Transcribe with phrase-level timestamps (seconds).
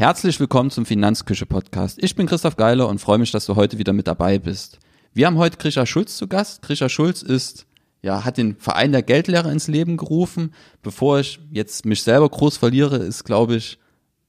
[0.00, 2.02] Herzlich willkommen zum Finanzküche Podcast.
[2.02, 4.78] Ich bin Christoph Geiler und freue mich, dass du heute wieder mit dabei bist.
[5.12, 6.62] Wir haben heute Grisha Schulz zu Gast.
[6.62, 7.66] Grisha Schulz ist,
[8.00, 10.54] ja, hat den Verein der Geldlehrer ins Leben gerufen.
[10.80, 13.78] Bevor ich jetzt mich selber groß verliere, ist, glaube ich,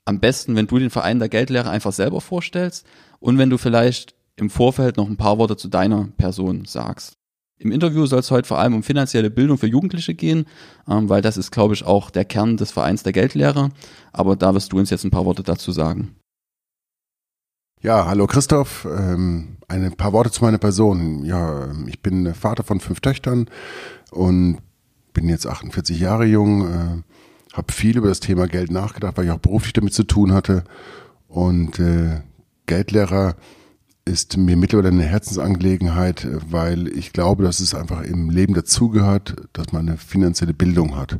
[0.03, 2.85] am besten, wenn du den Verein der Geldlehrer einfach selber vorstellst
[3.21, 7.15] und wenn du vielleicht im Vorfeld noch ein paar Worte zu deiner Person sagst.
[7.61, 10.47] Im Interview soll es heute vor allem um finanzielle Bildung für Jugendliche gehen,
[10.89, 13.69] ähm, weil das ist, glaube ich, auch der Kern des Vereins der Geldlehrer.
[14.11, 16.15] Aber da wirst du uns jetzt ein paar Worte dazu sagen.
[17.79, 18.85] Ja, hallo Christoph.
[18.85, 21.23] Ähm, ein paar Worte zu meiner Person.
[21.23, 23.47] Ja, ich bin Vater von fünf Töchtern
[24.09, 24.57] und
[25.13, 27.03] bin jetzt 48 Jahre jung, äh,
[27.53, 30.63] habe viel über das Thema Geld nachgedacht, weil ich auch beruflich damit zu tun hatte.
[31.27, 32.21] Und äh,
[32.65, 33.35] Geldlehrer
[34.11, 39.71] ist mir mittlerweile eine Herzensangelegenheit, weil ich glaube, dass es einfach im Leben dazugehört, dass
[39.71, 41.17] man eine finanzielle Bildung hat.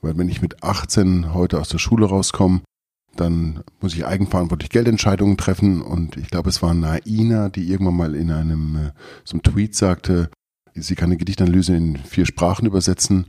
[0.00, 2.60] Weil wenn ich mit 18 heute aus der Schule rauskomme,
[3.16, 5.82] dann muss ich eigenverantwortlich Geldentscheidungen treffen.
[5.82, 8.90] Und ich glaube, es war Naina, die irgendwann mal in einem äh,
[9.24, 10.30] so einem Tweet sagte,
[10.74, 13.26] sie kann eine Gedichtanalyse in vier Sprachen übersetzen,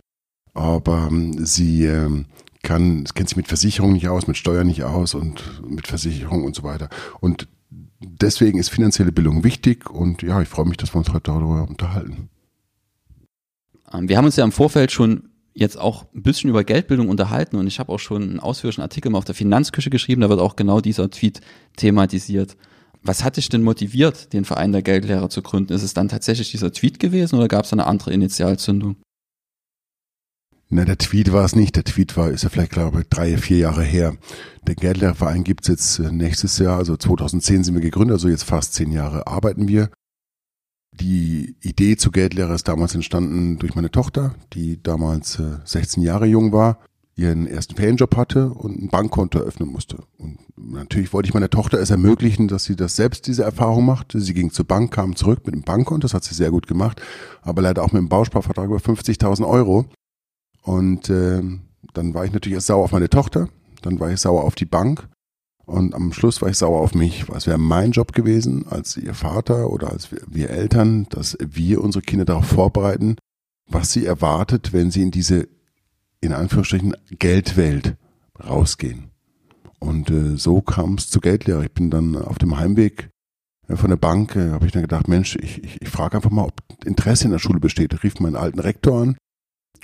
[0.53, 2.25] aber ähm, sie ähm,
[2.61, 6.55] kann, kennt sich mit Versicherungen nicht aus, mit Steuern nicht aus und mit Versicherung und
[6.55, 6.89] so weiter.
[7.19, 7.47] Und
[7.99, 11.67] deswegen ist finanzielle Bildung wichtig und ja, ich freue mich, dass wir uns heute darüber
[11.67, 12.29] unterhalten.
[13.93, 17.57] Ähm, wir haben uns ja im Vorfeld schon jetzt auch ein bisschen über Geldbildung unterhalten
[17.57, 20.39] und ich habe auch schon einen ausführlichen Artikel mal auf der Finanzküche geschrieben, da wird
[20.39, 21.41] auch genau dieser Tweet
[21.75, 22.55] thematisiert.
[23.01, 25.73] Was hat dich denn motiviert, den Verein der Geldlehrer zu gründen?
[25.73, 28.97] Ist es dann tatsächlich dieser Tweet gewesen oder gab es eine andere Initialzündung?
[30.71, 31.75] Na, der Tweet war es nicht.
[31.75, 34.15] Der Tweet war, ist ja vielleicht, glaube ich, drei, vier Jahre her.
[34.67, 38.75] Der Geldlehrerverein gibt's jetzt äh, nächstes Jahr, also 2010 sind wir gegründet, also jetzt fast
[38.75, 39.89] zehn Jahre arbeiten wir.
[40.91, 46.27] Die Idee zu Geldlehrer ist damals entstanden durch meine Tochter, die damals 16 äh, Jahre
[46.27, 46.79] jung war,
[47.15, 50.03] ihren ersten Ferienjob hatte und ein Bankkonto eröffnen musste.
[50.17, 54.11] Und natürlich wollte ich meiner Tochter es ermöglichen, dass sie das selbst diese Erfahrung macht.
[54.13, 57.01] Sie ging zur Bank, kam zurück mit einem Bankkonto, das hat sie sehr gut gemacht,
[57.41, 59.85] aber leider auch mit einem Bausparvertrag über 50.000 Euro.
[60.69, 61.41] Und äh,
[61.95, 63.49] dann war ich natürlich erst sauer auf meine Tochter,
[63.81, 65.09] dann war ich sauer auf die Bank
[65.65, 67.27] und am Schluss war ich sauer auf mich.
[67.29, 71.83] Es wäre mein Job gewesen, als ihr Vater oder als wir, wir Eltern, dass wir
[71.83, 73.15] unsere Kinder darauf vorbereiten,
[73.65, 75.47] was sie erwartet, wenn sie in diese,
[76.21, 77.95] in Anführungsstrichen, Geldwelt
[78.39, 79.09] rausgehen.
[79.79, 81.63] Und äh, so kam es zu Geldlehre.
[81.63, 83.09] Ich bin dann auf dem Heimweg
[83.67, 86.29] äh, von der Bank, äh, habe ich dann gedacht, Mensch, ich, ich, ich frage einfach
[86.29, 87.91] mal, ob Interesse in der Schule besteht.
[87.91, 89.17] Ich rief meinen alten Rektor an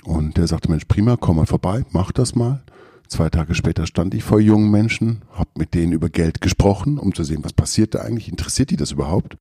[0.04, 2.62] und der sagte, Mensch, prima, komm mal vorbei, mach das mal.
[3.08, 7.14] Zwei Tage später stand ich vor jungen Menschen, habe mit denen über Geld gesprochen, um
[7.14, 9.36] zu sehen, was passiert da eigentlich, interessiert die das überhaupt?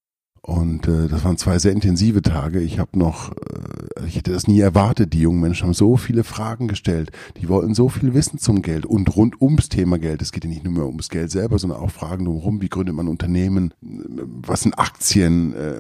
[0.48, 2.60] Und äh, das waren zwei sehr intensive Tage.
[2.60, 5.14] Ich habe noch, äh, ich hätte das nie erwartet.
[5.14, 7.12] Die jungen Menschen haben so viele Fragen gestellt.
[7.42, 10.22] Die wollten so viel wissen zum Geld und rund ums Thema Geld.
[10.22, 12.62] Es geht ja nicht nur mehr ums Geld selber, sondern auch Fragen drumherum.
[12.62, 13.74] Wie gründet man Unternehmen?
[13.82, 15.56] Was sind Aktien?
[15.56, 15.80] Äh,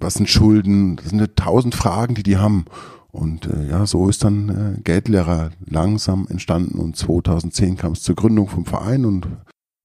[0.00, 0.96] was sind Schulden?
[0.96, 2.66] Das sind tausend Fragen, die die haben.
[3.14, 8.16] Und äh, ja, so ist dann äh, Geldlehrer langsam entstanden und 2010 kam es zur
[8.16, 9.28] Gründung vom Verein und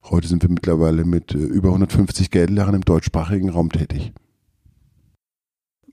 [0.06, 4.13] heute sind wir mittlerweile mit äh, über 150 Geldlehrern im deutschsprachigen Raum tätig.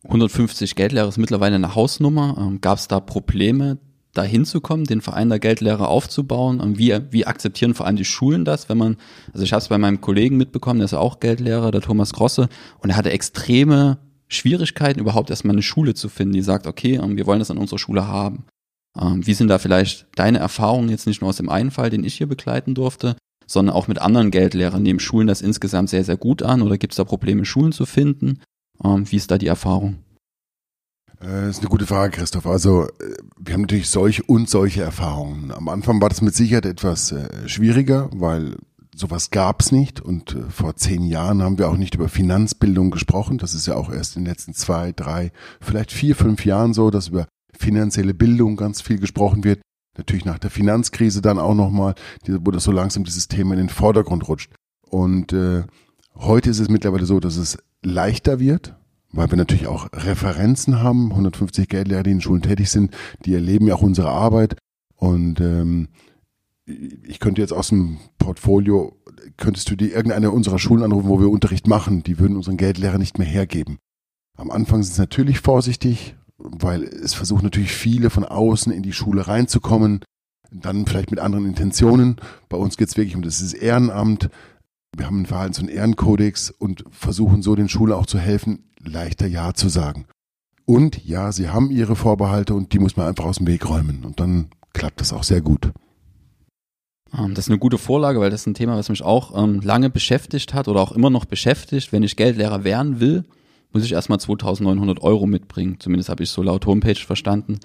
[0.05, 2.37] 150 Geldlehrer ist mittlerweile eine Hausnummer.
[2.39, 3.77] Ähm, Gab es da Probleme,
[4.15, 6.63] da hinzukommen, den Verein der Geldlehrer aufzubauen?
[6.65, 8.97] Ähm, wie, wie akzeptieren vor allem die Schulen das, wenn man,
[9.35, 12.49] also ich habe es bei meinem Kollegen mitbekommen, der ist auch Geldlehrer, der Thomas Grosse,
[12.79, 13.99] und er hatte extreme
[14.29, 17.59] Schwierigkeiten, überhaupt erstmal eine Schule zu finden, die sagt, okay, ähm, wir wollen das an
[17.59, 18.45] unserer Schule haben.
[18.99, 22.05] Ähm, wie sind da vielleicht deine Erfahrungen jetzt nicht nur aus dem einen Fall, den
[22.05, 23.17] ich hier begleiten durfte,
[23.47, 24.83] sondern auch mit anderen Geldlehrern?
[24.83, 27.87] Nehmen Schulen das insgesamt sehr, sehr gut an oder gibt es da Probleme, Schulen zu
[27.87, 28.41] finden?
[28.83, 29.99] Ähm, wie ist da die Erfahrung?
[31.21, 32.47] Äh, das ist eine gute Frage, Christoph.
[32.47, 35.53] Also, äh, wir haben natürlich solche und solche Erfahrungen.
[35.53, 38.57] Am Anfang war das mit Sicherheit etwas äh, schwieriger, weil
[38.97, 43.39] sowas gab's nicht und äh, vor zehn Jahren haben wir auch nicht über Finanzbildung gesprochen.
[43.39, 46.91] Das ist ja auch erst in den letzten zwei, drei, vielleicht vier, fünf Jahren so,
[46.91, 47.27] dass über
[47.57, 49.61] finanzielle Bildung ganz viel gesprochen wird.
[49.99, 51.95] Natürlich nach der Finanzkrise dann auch nochmal,
[52.27, 54.53] wo das so langsam dieses Thema in den Vordergrund rutscht.
[54.89, 55.65] Und äh,
[56.15, 58.75] heute ist es mittlerweile so, dass es leichter wird,
[59.13, 62.95] weil wir natürlich auch Referenzen haben, 150 Geldlehrer, die in Schulen tätig sind,
[63.25, 64.57] die erleben ja auch unsere Arbeit.
[64.97, 65.89] Und ähm,
[66.67, 68.97] ich könnte jetzt aus dem Portfolio,
[69.37, 72.99] könntest du dir irgendeine unserer Schulen anrufen, wo wir Unterricht machen, die würden unseren Geldlehrer
[72.99, 73.79] nicht mehr hergeben.
[74.37, 78.93] Am Anfang sind sie natürlich vorsichtig, weil es versuchen natürlich viele von außen in die
[78.93, 80.01] Schule reinzukommen,
[80.51, 82.17] dann vielleicht mit anderen Intentionen.
[82.49, 84.29] Bei uns geht es wirklich um das Ehrenamt.
[84.97, 89.27] Wir haben einen Verhaltens- und Ehrenkodex und versuchen so den Schulen auch zu helfen, leichter
[89.27, 90.07] Ja zu sagen.
[90.65, 94.05] Und ja, sie haben ihre Vorbehalte und die muss man einfach aus dem Weg räumen.
[94.05, 95.73] Und dann klappt das auch sehr gut.
[97.17, 99.61] Ähm, das ist eine gute Vorlage, weil das ist ein Thema, was mich auch ähm,
[99.61, 101.93] lange beschäftigt hat oder auch immer noch beschäftigt.
[101.93, 103.25] Wenn ich Geldlehrer werden will,
[103.73, 105.77] muss ich erstmal 2900 Euro mitbringen.
[105.79, 107.59] Zumindest habe ich so laut Homepage verstanden.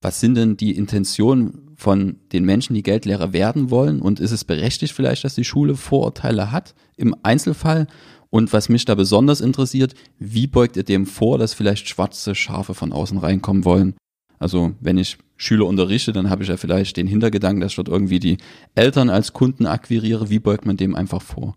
[0.00, 4.00] Was sind denn die Intentionen von den Menschen, die Geldlehrer werden wollen?
[4.02, 7.86] Und ist es berechtigt vielleicht, dass die Schule Vorurteile hat im Einzelfall?
[8.28, 12.74] Und was mich da besonders interessiert, wie beugt ihr dem vor, dass vielleicht schwarze Schafe
[12.74, 13.94] von außen reinkommen wollen?
[14.38, 17.88] Also wenn ich Schüler unterrichte, dann habe ich ja vielleicht den Hintergedanken, dass ich dort
[17.88, 18.38] irgendwie die
[18.74, 20.30] Eltern als Kunden akquiriere.
[20.30, 21.56] Wie beugt man dem einfach vor?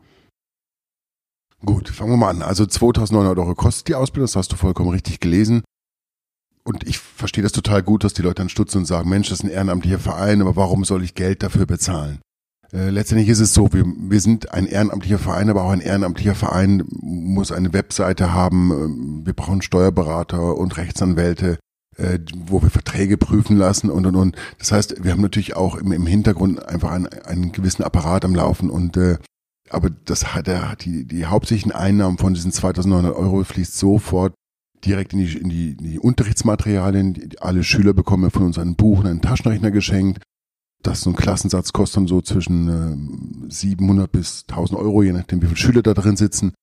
[1.66, 2.42] Gut, fangen wir mal an.
[2.42, 5.64] Also 2900 Euro kostet die Ausbildung, das hast du vollkommen richtig gelesen.
[6.64, 9.40] Und ich verstehe das total gut, dass die Leute dann stutzen und sagen, Mensch, das
[9.40, 12.20] ist ein ehrenamtlicher Verein, aber warum soll ich Geld dafür bezahlen?
[12.74, 16.36] Äh, letztendlich ist es so, wir, wir sind ein ehrenamtlicher Verein, aber auch ein ehrenamtlicher
[16.36, 19.26] Verein muss eine Webseite haben.
[19.26, 21.58] Wir brauchen Steuerberater und Rechtsanwälte,
[21.98, 24.36] äh, wo wir Verträge prüfen lassen und und und.
[24.60, 28.36] Das heißt, wir haben natürlich auch im, im Hintergrund einfach einen, einen gewissen Apparat am
[28.36, 29.18] Laufen und äh,
[29.70, 34.34] aber das hat er die die hauptsächlichen Einnahmen von diesen 2.900 Euro fließt sofort
[34.86, 37.32] direkt in die, in die, in die Unterrichtsmaterialien.
[37.40, 40.22] Alle Schüler bekommen von uns ein Buch und einen Taschenrechner geschenkt.
[40.84, 45.42] Das so ein Klassensatz kostet dann so zwischen äh, 700 bis 1000 Euro, je nachdem
[45.42, 46.54] wie viele Schüler da drin sitzen.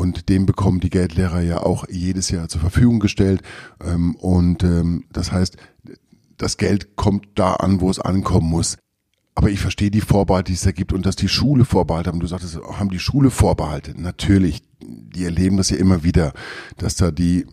[0.00, 3.42] Und dem bekommen die Geldlehrer ja auch jedes Jahr zur Verfügung gestellt.
[3.84, 5.58] Ähm, und ähm, das heißt,
[6.38, 8.78] das Geld kommt da an, wo es ankommen muss.
[9.34, 12.18] Aber ich verstehe die Vorbehalte, die es da gibt und dass die Schule Vorbehalte haben.
[12.18, 13.92] Du sagtest, haben die Schule Vorbehalte?
[13.94, 16.32] Natürlich, die erleben das ja immer wieder,
[16.78, 17.44] dass da die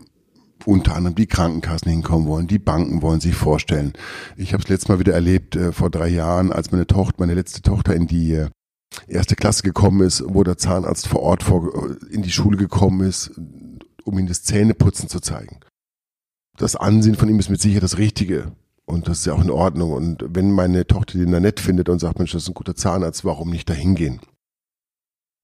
[0.63, 3.91] unter anderem die Krankenkassen hinkommen wollen, die Banken wollen sich vorstellen.
[4.37, 7.33] Ich habe es letztes Mal wieder erlebt äh, vor drei Jahren, als meine Tochter, meine
[7.33, 8.47] letzte Tochter in die äh,
[9.07, 13.31] erste Klasse gekommen ist, wo der Zahnarzt vor Ort vor, in die Schule gekommen ist,
[14.03, 15.59] um ihm das Zähneputzen zu zeigen.
[16.57, 18.51] Das Ansehen von ihm ist mit Sicherheit das Richtige.
[18.85, 19.91] Und das ist ja auch in Ordnung.
[19.91, 22.75] Und wenn meine Tochter den da nett findet und sagt, Mensch, das ist ein guter
[22.75, 24.21] Zahnarzt, warum nicht da hingehen?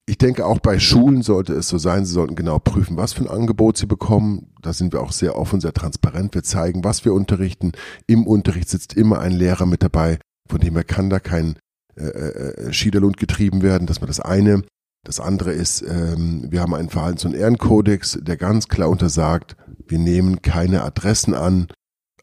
[0.06, 3.24] Ich denke, auch bei Schulen sollte es so sein, sie sollten genau prüfen, was für
[3.24, 4.52] ein Angebot sie bekommen.
[4.60, 6.34] Da sind wir auch sehr offen, sehr transparent.
[6.34, 7.72] Wir zeigen, was wir unterrichten.
[8.06, 10.18] Im Unterricht sitzt immer ein Lehrer mit dabei,
[10.48, 11.56] von dem er kann da kein
[11.96, 13.86] äh, äh, Schiederlund getrieben werden.
[13.86, 14.62] Das war das eine.
[15.04, 19.56] Das andere ist, ähm, wir haben einen Verhaltens- und Ehrenkodex, der ganz klar untersagt,
[19.86, 21.68] wir nehmen keine Adressen an.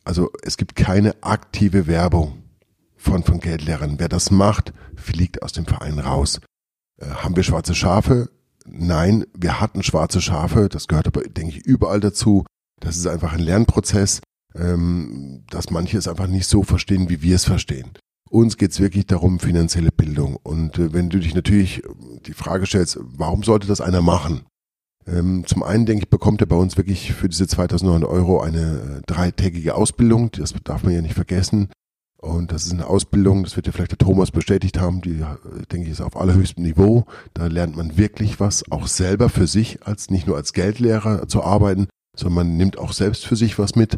[0.04, 2.44] Also es gibt keine aktive Werbung
[2.98, 3.96] von, von Geldlehrern.
[4.00, 6.42] Wer das macht, fliegt aus dem Verein raus.
[6.98, 8.30] Äh, haben wir schwarze Schafe?
[8.66, 10.70] Nein, wir hatten schwarze Schafe.
[10.70, 12.46] Das gehört aber, denke ich, überall dazu.
[12.80, 14.22] Das ist einfach ein Lernprozess,
[14.56, 17.92] ähm, dass manche es einfach nicht so verstehen, wie wir es verstehen.
[18.32, 20.38] Uns geht's wirklich darum, finanzielle Bildung.
[20.42, 21.84] Und äh, wenn du dich natürlich
[22.26, 24.44] die Frage stellst, warum sollte das einer machen?
[25.06, 29.00] Ähm, zum einen denke ich, bekommt er bei uns wirklich für diese 2900 Euro eine
[29.00, 30.32] äh, dreitägige Ausbildung.
[30.32, 31.68] Das darf man ja nicht vergessen.
[32.22, 35.26] Und das ist eine Ausbildung, das wird ja vielleicht der Thomas bestätigt haben, die,
[35.72, 37.06] denke ich, ist auf allerhöchstem Niveau.
[37.34, 41.44] Da lernt man wirklich was, auch selber für sich, als nicht nur als Geldlehrer zu
[41.44, 43.98] arbeiten, sondern man nimmt auch selbst für sich was mit.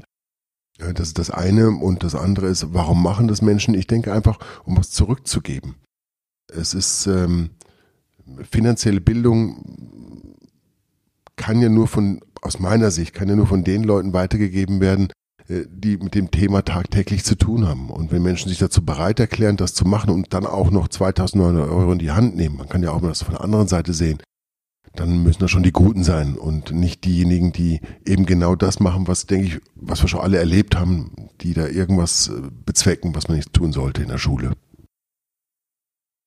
[0.78, 1.70] Das ist das eine.
[1.70, 3.74] Und das andere ist, warum machen das Menschen?
[3.74, 5.76] Ich denke einfach, um was zurückzugeben.
[6.52, 7.52] Es ist ähm,
[8.50, 10.36] finanzielle Bildung
[11.36, 15.10] kann ja nur von, aus meiner Sicht, kann ja nur von den Leuten weitergegeben werden,
[15.48, 17.90] äh, die mit dem Thema tagtäglich zu tun haben.
[17.90, 21.70] Und wenn Menschen sich dazu bereit erklären, das zu machen und dann auch noch 2900
[21.70, 23.94] Euro in die Hand nehmen, man kann ja auch mal das von der anderen Seite
[23.94, 24.20] sehen,
[24.96, 29.08] dann müssen das schon die Guten sein und nicht diejenigen, die eben genau das machen,
[29.08, 33.28] was, denke ich, was wir schon alle erlebt haben, die da irgendwas äh, bezwecken, was
[33.28, 34.54] man nicht tun sollte in der Schule.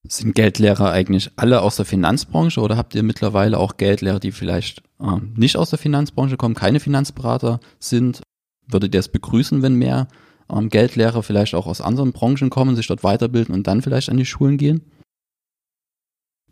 [0.08, 4.82] Sind Geldlehrer eigentlich alle aus der Finanzbranche oder habt ihr mittlerweile auch Geldlehrer, die vielleicht
[5.00, 8.22] äh, nicht aus der Finanzbranche kommen, keine Finanzberater sind
[8.68, 10.08] Würdet ihr es begrüßen, wenn mehr
[10.50, 14.16] ähm, Geldlehrer vielleicht auch aus anderen Branchen kommen, sich dort weiterbilden und dann vielleicht an
[14.16, 14.82] die Schulen gehen?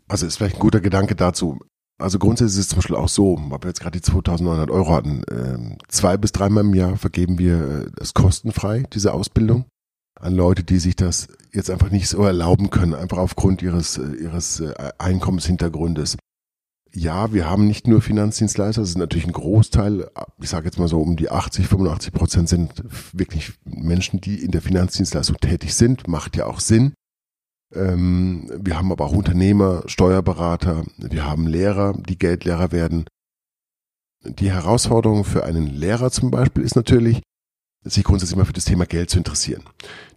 [0.07, 1.59] Also ist vielleicht ein guter Gedanke dazu.
[1.97, 4.91] Also grundsätzlich ist es zum Beispiel auch so, weil wir jetzt gerade die 2900 Euro
[4.91, 9.65] hatten, äh, zwei bis dreimal im Jahr vergeben wir es kostenfrei, diese Ausbildung,
[10.19, 14.15] an Leute, die sich das jetzt einfach nicht so erlauben können, einfach aufgrund ihres, äh,
[14.15, 16.17] ihres äh, Einkommenshintergrundes
[16.95, 20.09] ja, wir haben nicht nur Finanzdienstleister, das ist natürlich ein Großteil,
[20.41, 24.51] ich sage jetzt mal so um die 80, 85 Prozent sind wirklich Menschen, die in
[24.51, 26.93] der Finanzdienstleistung tätig sind, macht ja auch Sinn.
[27.75, 33.05] Ähm, wir haben aber auch Unternehmer, Steuerberater, wir haben Lehrer, die Geldlehrer werden.
[34.23, 37.21] Die Herausforderung für einen Lehrer zum Beispiel ist natürlich,
[37.83, 39.63] sich grundsätzlich mal für das Thema Geld zu interessieren.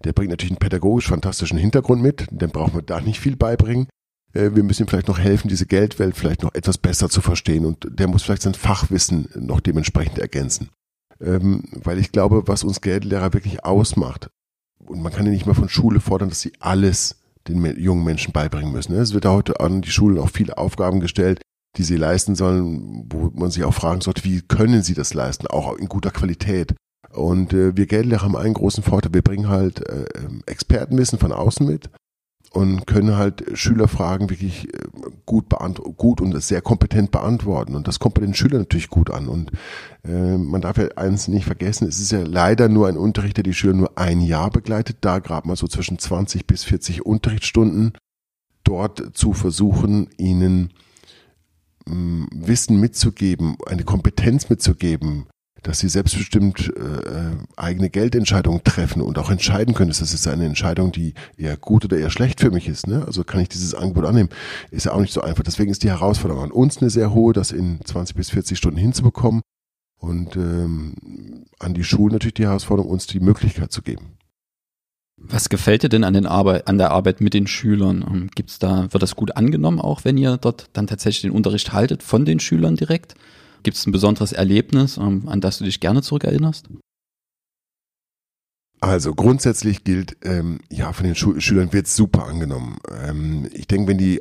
[0.04, 3.88] Der bringt natürlich einen pädagogisch fantastischen Hintergrund mit, dem brauchen wir da nicht viel beibringen.
[4.32, 7.66] Äh, wir müssen ihm vielleicht noch helfen, diese Geldwelt vielleicht noch etwas besser zu verstehen
[7.66, 10.70] und der muss vielleicht sein Fachwissen noch dementsprechend ergänzen.
[11.20, 14.30] Ähm, weil ich glaube, was uns Geldlehrer wirklich ausmacht,
[14.86, 17.16] und man kann ja nicht mal von Schule fordern, dass sie alles
[17.48, 18.94] den jungen Menschen beibringen müssen.
[18.94, 21.40] Es wird heute an die Schulen auch viele Aufgaben gestellt,
[21.76, 25.46] die sie leisten sollen, wo man sich auch fragen sollte, wie können sie das leisten,
[25.46, 26.74] auch in guter Qualität.
[27.12, 31.32] Und äh, wir Geldlehrer haben einen großen Vorteil, wir bringen halt äh, ähm, Expertenwissen von
[31.32, 31.90] außen mit
[32.52, 34.88] und können halt Schülerfragen wirklich äh,
[35.26, 35.46] gut,
[35.96, 37.74] gut und sehr kompetent beantworten.
[37.74, 39.28] Und das kommt bei den Schülern natürlich gut an.
[39.28, 39.52] Und
[40.04, 43.44] äh, man darf ja eins nicht vergessen, es ist ja leider nur ein Unterricht, der
[43.44, 47.92] die Schüler nur ein Jahr begleitet, da gerade mal so zwischen 20 bis 40 Unterrichtsstunden
[48.64, 50.72] dort zu versuchen, ihnen
[51.86, 55.26] mh, Wissen mitzugeben, eine Kompetenz mitzugeben,
[55.62, 59.90] dass sie selbstbestimmt äh, äh, eigene Geldentscheidungen treffen und auch entscheiden können.
[59.90, 62.86] Das ist eine Entscheidung, die eher gut oder eher schlecht für mich ist.
[62.86, 63.04] Ne?
[63.06, 64.30] Also kann ich dieses Angebot annehmen,
[64.70, 65.42] ist ja auch nicht so einfach.
[65.42, 68.78] Deswegen ist die Herausforderung an uns eine sehr hohe, das in 20 bis 40 Stunden
[68.78, 69.42] hinzubekommen
[69.98, 70.94] und ähm,
[71.58, 74.18] an die Schulen natürlich die Herausforderung, uns die Möglichkeit zu geben.
[75.20, 78.30] Was gefällt dir denn an, den Arbeit, an der Arbeit mit den Schülern?
[78.36, 82.04] Gibt's da, wird das gut angenommen, auch wenn ihr dort dann tatsächlich den Unterricht haltet
[82.04, 83.14] von den Schülern direkt?
[83.62, 86.68] Gibt es ein besonderes Erlebnis, ähm, an das du dich gerne zurückerinnerst?
[88.80, 92.78] Also grundsätzlich gilt, ähm, ja, von den Schu Schülern wird super angenommen.
[93.02, 94.20] Ähm, ich denke, wenn die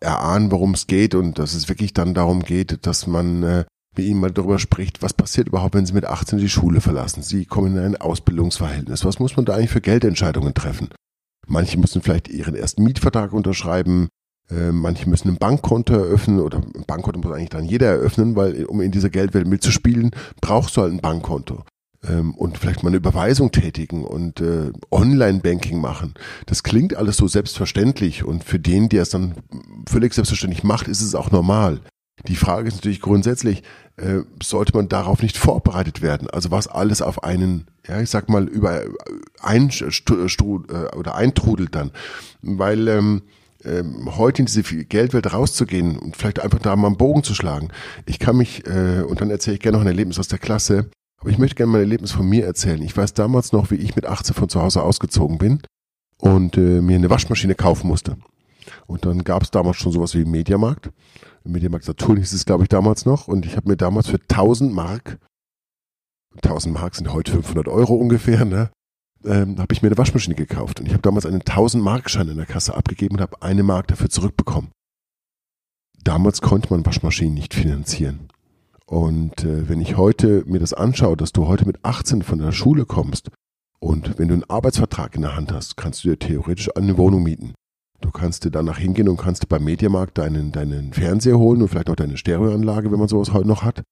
[0.00, 3.64] erahnen, worum es geht und dass es wirklich dann darum geht, dass man äh,
[3.96, 7.22] mit ihnen mal darüber spricht, was passiert überhaupt, wenn sie mit 18 die Schule verlassen.
[7.22, 9.04] Sie kommen in ein Ausbildungsverhältnis.
[9.04, 10.88] Was muss man da eigentlich für Geldentscheidungen treffen?
[11.46, 14.08] Manche müssen vielleicht ihren ersten Mietvertrag unterschreiben,
[14.50, 18.64] äh, manche müssen ein Bankkonto eröffnen oder ein Bankkonto muss eigentlich dann jeder eröffnen, weil
[18.64, 21.64] um in dieser Geldwelt mitzuspielen, brauchst du halt ein Bankkonto.
[22.08, 26.14] Ähm, und vielleicht mal eine Überweisung tätigen und äh, Online-Banking machen.
[26.46, 29.34] Das klingt alles so selbstverständlich und für den, der es dann
[29.88, 31.80] völlig selbstverständlich macht, ist es auch normal.
[32.28, 33.62] Die Frage ist natürlich grundsätzlich,
[33.96, 36.28] äh, sollte man darauf nicht vorbereitet werden?
[36.28, 38.82] Also was alles auf einen, ja, ich sag mal, über
[39.40, 41.92] ein, äh, oder eintrudelt dann.
[42.42, 43.22] Weil ähm,
[43.64, 47.68] ähm, heute in diese Geldwelt rauszugehen und vielleicht einfach da mal einen Bogen zu schlagen.
[48.06, 50.90] Ich kann mich, äh, und dann erzähle ich gerne noch ein Erlebnis aus der Klasse,
[51.18, 52.82] aber ich möchte gerne mal ein Erlebnis von mir erzählen.
[52.82, 55.60] Ich weiß damals noch, wie ich mit 18 von zu Hause ausgezogen bin
[56.20, 58.16] und äh, mir eine Waschmaschine kaufen musste.
[58.86, 60.90] Und dann gab es damals schon sowas wie Mediamarkt.
[61.44, 63.28] Mediamarkt Saturn hieß es, glaube ich, damals noch.
[63.28, 65.18] Und ich habe mir damals für 1000 Mark,
[66.36, 68.70] 1000 Mark sind heute 500 Euro ungefähr, ne,
[69.24, 72.28] ähm, habe ich mir eine Waschmaschine gekauft und ich habe damals einen 1000 Mark Schein
[72.28, 74.70] in der Kasse abgegeben und habe eine Mark dafür zurückbekommen.
[76.04, 78.28] Damals konnte man Waschmaschinen nicht finanzieren.
[78.86, 82.52] Und äh, wenn ich heute mir das anschaue, dass du heute mit 18 von der
[82.52, 83.30] Schule kommst
[83.78, 87.22] und wenn du einen Arbeitsvertrag in der Hand hast, kannst du dir theoretisch eine Wohnung
[87.22, 87.54] mieten.
[88.00, 91.88] Du kannst dir danach hingehen und kannst beim Mediamarkt deinen, deinen Fernseher holen und vielleicht
[91.88, 93.82] noch deine Stereoanlage, wenn man sowas heute noch hat.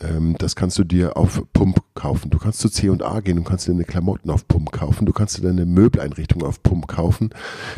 [0.00, 2.30] Ähm, das kannst du dir auf Pump kaufen.
[2.30, 5.06] Du kannst zu C&A gehen und kannst dir deine Klamotten auf Pump kaufen.
[5.06, 7.30] Du kannst dir deine Möbeleinrichtung auf Pump kaufen.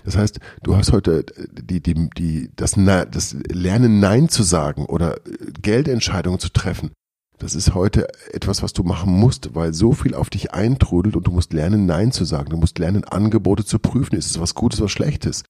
[0.04, 5.16] Das heißt, du hast heute die, die, die, das, das Lernen Nein zu sagen oder
[5.60, 6.92] Geldentscheidungen zu treffen.
[7.38, 11.26] Das ist heute etwas, was du machen musst, weil so viel auf dich eintrudelt und
[11.26, 12.50] du musst lernen, Nein zu sagen.
[12.50, 14.16] Du musst lernen, Angebote zu prüfen.
[14.16, 15.42] Ist es was Gutes, was Schlechtes?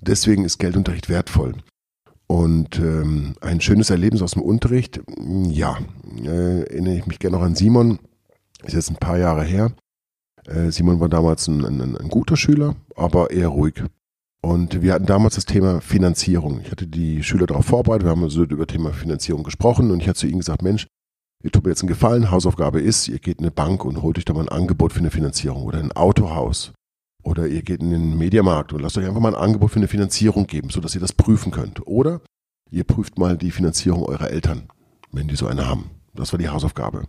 [0.00, 1.54] Deswegen ist Geldunterricht wertvoll.
[2.34, 5.00] Und ähm, ein schönes Erlebnis aus dem Unterricht,
[5.44, 5.78] ja,
[6.20, 8.00] äh, erinnere ich mich gerne noch an Simon,
[8.64, 9.70] ist jetzt ein paar Jahre her.
[10.44, 13.84] Äh, Simon war damals ein, ein, ein guter Schüler, aber eher ruhig.
[14.42, 16.60] Und wir hatten damals das Thema Finanzierung.
[16.60, 20.08] Ich hatte die Schüler darauf vorbereitet, wir haben also über Thema Finanzierung gesprochen und ich
[20.08, 20.88] hatte zu ihnen gesagt, Mensch,
[21.44, 24.18] ihr tut mir jetzt einen Gefallen, Hausaufgabe ist, ihr geht in eine Bank und holt
[24.18, 26.72] euch da mal ein Angebot für eine Finanzierung oder ein Autohaus
[27.24, 29.88] oder ihr geht in den Mediamarkt und lasst euch einfach mal ein Angebot für eine
[29.88, 31.86] Finanzierung geben, sodass ihr das prüfen könnt.
[31.86, 32.20] Oder
[32.70, 34.68] ihr prüft mal die Finanzierung eurer Eltern,
[35.10, 35.90] wenn die so eine haben.
[36.14, 37.04] Das war die Hausaufgabe.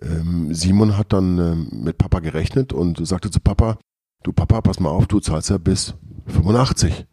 [0.00, 3.78] Ähm, Simon hat dann ähm, mit Papa gerechnet und sagte zu Papa,
[4.22, 5.94] du Papa, pass mal auf, du zahlst ja bis
[6.26, 7.06] 85.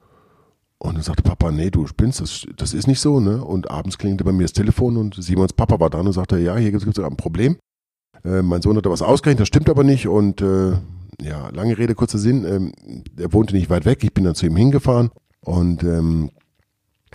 [0.78, 3.44] Und dann sagte Papa, nee, du spinnst, das, das ist nicht so, ne?
[3.44, 6.56] Und abends klingelte bei mir das Telefon und Simons Papa war dran und sagte, ja,
[6.58, 7.58] hier gibt es ein Problem.
[8.24, 10.74] Äh, mein Sohn hat da was ausgerechnet, das stimmt aber nicht und äh,
[11.24, 12.46] ja, lange Rede, kurzer Sinn.
[12.46, 12.72] Ähm,
[13.18, 14.04] er wohnte nicht weit weg.
[14.04, 15.12] Ich bin dann zu ihm hingefahren
[15.42, 16.32] und ähm,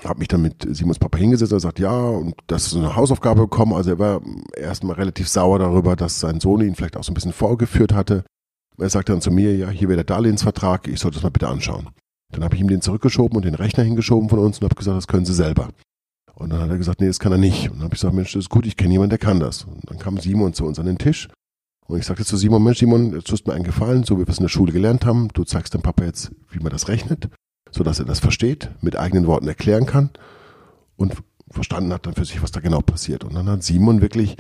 [0.04, 3.42] habe mich dann mit Simons Papa hingesetzt und gesagt, ja, und das ist eine Hausaufgabe
[3.42, 3.72] bekommen.
[3.72, 4.20] Also er war
[4.56, 8.24] erstmal relativ sauer darüber, dass sein Sohn ihn vielleicht auch so ein bisschen vorgeführt hatte.
[8.78, 11.48] Er sagte dann zu mir, ja, hier wäre der Darlehensvertrag, ich sollte das mal bitte
[11.48, 11.88] anschauen.
[12.32, 14.96] Dann habe ich ihm den zurückgeschoben und den Rechner hingeschoben von uns und habe gesagt,
[14.96, 15.70] das können Sie selber.
[16.34, 17.70] Und dann hat er gesagt, nee, das kann er nicht.
[17.70, 19.64] Und dann habe ich gesagt, Mensch, das ist gut, ich kenne jemanden, der kann das.
[19.64, 21.28] Und dann kam Simon zu uns an den Tisch
[21.88, 24.28] und ich sagte zu Simon, Mensch, Simon, jetzt tust mir einen Gefallen, so wie wir
[24.28, 25.28] es in der Schule gelernt haben.
[25.34, 27.28] Du zeigst dem Papa jetzt, wie man das rechnet,
[27.70, 30.10] so dass er das versteht, mit eigenen Worten erklären kann
[30.96, 31.14] und
[31.50, 33.24] verstanden hat dann für sich, was da genau passiert.
[33.24, 34.36] Und dann hat Simon wirklich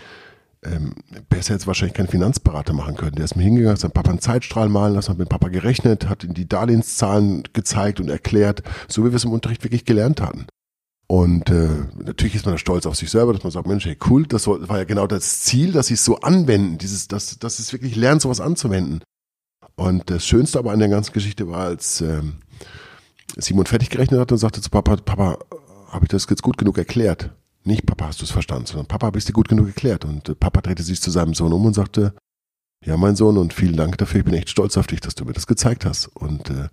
[0.64, 0.94] ähm,
[1.28, 3.14] besser jetzt wahrscheinlich keinen Finanzberater machen können.
[3.14, 6.08] Der ist mir hingegangen, hat seinem Papa einen Zeitstrahl malen lassen, hat mit Papa gerechnet,
[6.08, 10.20] hat ihm die Darlehenszahlen gezeigt und erklärt, so wie wir es im Unterricht wirklich gelernt
[10.20, 10.46] hatten.
[11.08, 11.68] Und äh,
[12.02, 14.48] natürlich ist man da stolz auf sich selber, dass man sagt, Mensch, hey, cool, das
[14.48, 17.94] war ja genau das Ziel, dass sie es so anwenden, dieses, dass, dass es wirklich
[17.94, 19.02] lernt, sowas anzuwenden.
[19.76, 22.38] Und das Schönste aber an der ganzen Geschichte war, als ähm,
[23.36, 25.38] Simon fertig gerechnet hat und sagte zu Papa, Papa,
[25.88, 27.30] habe ich das jetzt gut genug erklärt?
[27.62, 30.04] Nicht Papa, hast du es verstanden, sondern Papa, es dir gut genug erklärt?
[30.04, 32.14] Und äh, Papa drehte sich zu seinem Sohn um und sagte,
[32.84, 35.24] ja, mein Sohn, und vielen Dank dafür, ich bin echt stolz auf dich, dass du
[35.24, 36.06] mir das gezeigt hast.
[36.08, 36.68] Und äh,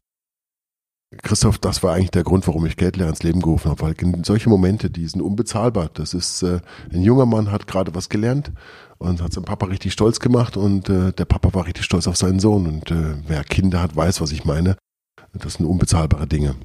[1.22, 4.50] Christoph, das war eigentlich der Grund, warum ich Geldlehrer ins Leben gerufen habe, weil solche
[4.50, 5.90] Momente, die sind unbezahlbar.
[5.94, 6.60] Das ist, äh,
[6.92, 8.52] ein junger Mann hat gerade was gelernt
[8.98, 12.18] und hat seinen Papa richtig stolz gemacht und äh, der Papa war richtig stolz auf
[12.18, 12.68] seinen Sohn.
[12.68, 14.78] Und äh, wer Kinder hat, weiß, was ich meine.
[15.34, 16.56] Das sind unbezahlbare Dinge.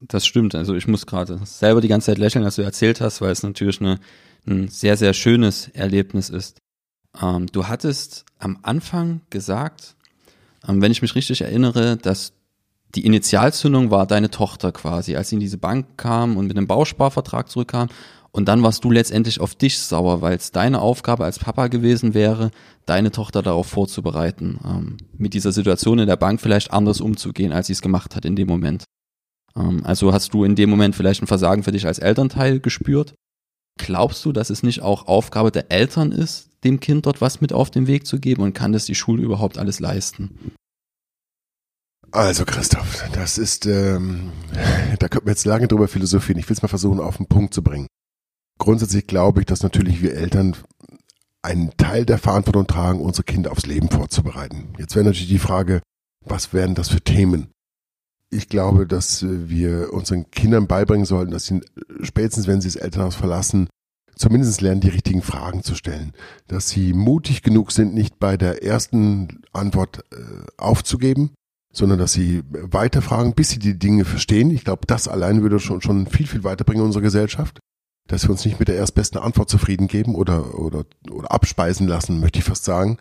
[0.00, 0.54] Das stimmt.
[0.54, 3.42] Also ich muss gerade selber die ganze Zeit lächeln, als du erzählt hast, weil es
[3.42, 3.98] natürlich eine,
[4.46, 6.58] ein sehr, sehr schönes Erlebnis ist.
[7.20, 9.96] Ähm, du hattest am Anfang gesagt,
[10.66, 12.32] wenn ich mich richtig erinnere, dass
[12.94, 16.66] die Initialzündung war deine Tochter quasi, als sie in diese Bank kam und mit einem
[16.66, 17.88] Bausparvertrag zurückkam.
[18.30, 22.14] Und dann warst du letztendlich auf dich sauer, weil es deine Aufgabe als Papa gewesen
[22.14, 22.50] wäre,
[22.86, 27.66] deine Tochter darauf vorzubereiten, ähm, mit dieser Situation in der Bank vielleicht anders umzugehen, als
[27.66, 28.84] sie es gemacht hat in dem Moment.
[29.56, 33.14] Ähm, also hast du in dem Moment vielleicht ein Versagen für dich als Elternteil gespürt?
[33.78, 37.52] Glaubst du, dass es nicht auch Aufgabe der Eltern ist, dem Kind dort was mit
[37.52, 40.52] auf den Weg zu geben und kann das die Schule überhaupt alles leisten?
[42.10, 44.32] Also Christoph, das ist, ähm,
[44.98, 46.38] da könnten wir jetzt lange drüber philosophieren.
[46.38, 47.86] Ich will es mal versuchen, auf den Punkt zu bringen.
[48.58, 50.56] Grundsätzlich glaube ich, dass natürlich wir Eltern
[51.42, 54.74] einen Teil der Verantwortung tragen, unsere Kinder aufs Leben vorzubereiten.
[54.78, 55.80] Jetzt wäre natürlich die Frage,
[56.24, 57.48] was wären das für Themen?
[58.30, 61.62] Ich glaube, dass wir unseren Kindern beibringen sollten, dass sie
[62.02, 63.68] spätestens, wenn sie das Elternhaus verlassen,
[64.18, 66.12] zumindest lernen, die richtigen Fragen zu stellen.
[66.46, 70.16] Dass sie mutig genug sind, nicht bei der ersten Antwort äh,
[70.58, 71.30] aufzugeben,
[71.72, 74.50] sondern dass sie weiterfragen, bis sie die Dinge verstehen.
[74.50, 77.60] Ich glaube, das allein würde schon, schon viel, viel weiterbringen in unserer Gesellschaft.
[78.08, 82.20] Dass wir uns nicht mit der erstbesten Antwort zufrieden geben oder, oder, oder abspeisen lassen,
[82.20, 82.98] möchte ich fast sagen.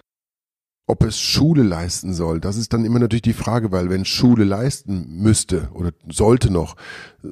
[0.90, 4.46] Ob es Schule leisten soll, das ist dann immer natürlich die Frage, weil wenn Schule
[4.46, 6.76] leisten müsste oder sollte noch,
[7.24, 7.28] äh,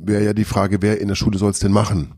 [0.00, 2.14] wäre ja die Frage, wer in der Schule soll es denn machen?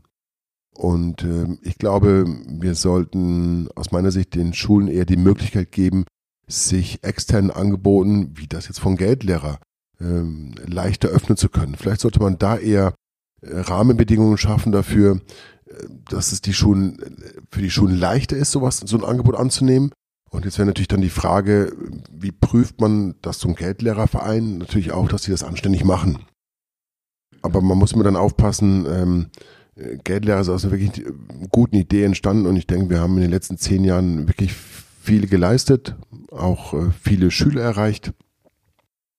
[0.75, 6.05] Und äh, ich glaube, wir sollten aus meiner Sicht den Schulen eher die Möglichkeit geben,
[6.47, 9.57] sich externen Angeboten, wie das jetzt von Geldlehrer,
[9.99, 11.75] ähm, leichter öffnen zu können.
[11.75, 12.93] Vielleicht sollte man da eher
[13.41, 15.21] äh, Rahmenbedingungen schaffen dafür,
[15.65, 15.73] äh,
[16.09, 16.99] dass es die Schulen,
[17.49, 19.91] für die Schulen leichter ist, sowas, so ein Angebot anzunehmen.
[20.35, 21.73] Und jetzt wäre natürlich dann die Frage,
[22.11, 24.57] wie prüft man das zum Geldlehrerverein?
[24.57, 26.19] Natürlich auch, dass sie das anständig machen.
[27.41, 29.27] Aber man muss immer dann aufpassen, ähm,
[30.03, 31.05] Geldlehrer ist aus einer wirklich
[31.51, 35.27] guten Idee entstanden und ich denke, wir haben in den letzten zehn Jahren wirklich viel
[35.27, 35.95] geleistet,
[36.31, 38.13] auch äh, viele Schüler erreicht.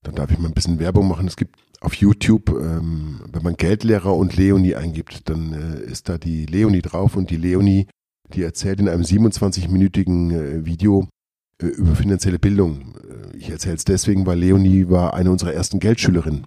[0.03, 1.27] Dann darf ich mal ein bisschen Werbung machen.
[1.27, 6.19] Es gibt auf YouTube, ähm, wenn man Geldlehrer und Leonie eingibt, dann äh, ist da
[6.19, 7.87] die Leonie drauf und die Leonie,
[8.35, 11.09] die erzählt in einem 27-minütigen äh, Video
[11.63, 12.97] äh, über finanzielle Bildung.
[12.97, 16.47] Äh, ich erzähle es deswegen, weil Leonie war eine unserer ersten Geldschülerinnen.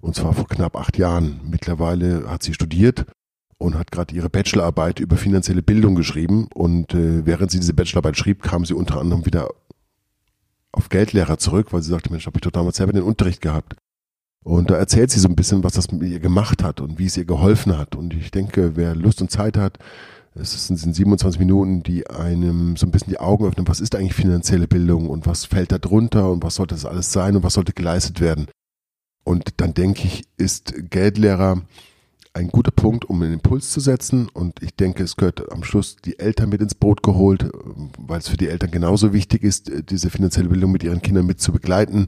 [0.00, 1.40] Und zwar vor knapp acht Jahren.
[1.44, 3.06] Mittlerweile hat sie studiert
[3.58, 6.48] und hat gerade ihre Bachelorarbeit über finanzielle Bildung geschrieben.
[6.54, 9.48] Und äh, während sie diese Bachelorarbeit schrieb, kam sie unter anderem wieder
[10.72, 13.76] auf Geldlehrer zurück, weil sie sagte, Mensch, habe ich doch damals selber den Unterricht gehabt.
[14.44, 17.06] Und da erzählt sie so ein bisschen, was das mit ihr gemacht hat und wie
[17.06, 17.96] es ihr geholfen hat.
[17.96, 19.78] Und ich denke, wer Lust und Zeit hat,
[20.38, 24.14] es sind 27 Minuten, die einem so ein bisschen die Augen öffnen, was ist eigentlich
[24.14, 27.54] finanzielle Bildung und was fällt da drunter und was sollte das alles sein und was
[27.54, 28.46] sollte geleistet werden.
[29.24, 31.62] Und dann denke ich, ist Geldlehrer
[32.32, 34.28] ein guter Punkt, um einen Impuls zu setzen.
[34.28, 37.50] Und ich denke, es gehört am Schluss die Eltern mit ins Boot geholt,
[37.98, 41.40] weil es für die Eltern genauso wichtig ist, diese finanzielle Bildung mit ihren Kindern mit
[41.40, 42.06] zu begleiten.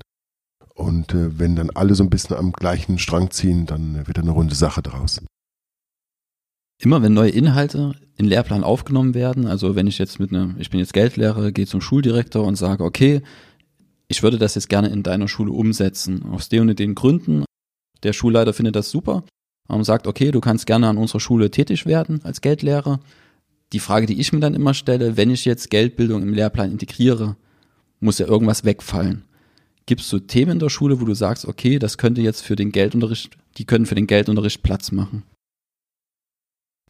[0.75, 4.23] Und äh, wenn dann alle so ein bisschen am gleichen Strang ziehen, dann wird da
[4.23, 5.21] eine runde Sache draus.
[6.81, 10.71] Immer wenn neue Inhalte in Lehrplan aufgenommen werden, also wenn ich jetzt mit einem, ich
[10.71, 13.23] bin jetzt Geldlehrer, gehe zum Schuldirektor und sage, okay,
[14.07, 17.45] ich würde das jetzt gerne in deiner Schule umsetzen, aus den und den Gründen.
[18.05, 19.25] Der Schulleiter findet das super
[19.67, 23.01] und sagt, okay, du kannst gerne an unserer Schule tätig werden als Geldlehrer.
[23.73, 27.37] Die Frage, die ich mir dann immer stelle, wenn ich jetzt Geldbildung im Lehrplan integriere,
[28.01, 29.25] muss ja irgendwas wegfallen.
[29.87, 32.71] Gibst du Themen in der Schule, wo du sagst, okay, das könnte jetzt für den
[32.73, 35.25] Geldunterricht, die können für den Geldunterricht Platz machen?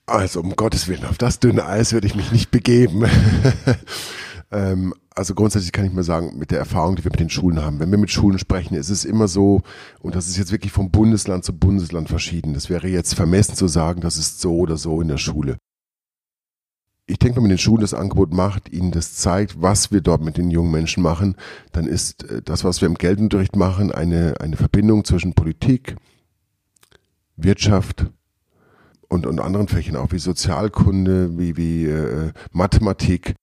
[0.09, 3.05] Also um Gottes Willen, auf das dünne Eis würde ich mich nicht begeben.
[4.51, 7.61] ähm, also grundsätzlich kann ich mal sagen, mit der Erfahrung, die wir mit den Schulen
[7.61, 9.61] haben, wenn wir mit Schulen sprechen, ist es immer so,
[10.01, 12.55] und das ist jetzt wirklich vom Bundesland zu Bundesland verschieden.
[12.55, 15.59] Das wäre jetzt vermessen zu sagen, das ist so oder so in der Schule.
[17.07, 20.23] ich denke, wenn man den Schulen das Angebot macht, ihnen das zeigt, was wir dort
[20.23, 21.37] mit den jungen Menschen machen,
[21.73, 25.97] dann ist äh, das, was wir im Geldunterricht machen, eine, eine Verbindung zwischen Politik,
[27.37, 28.07] Wirtschaft
[29.09, 33.35] und, und anderen Fächern auch wie Sozialkunde, wie, wie äh, Mathematik.